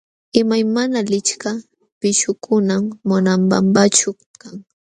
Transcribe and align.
Imaymana 0.41 0.97
lichka 1.09 1.51
pishqukunam 1.99 2.83
Monobambaćhu 3.07 4.09
kan. 4.41 4.57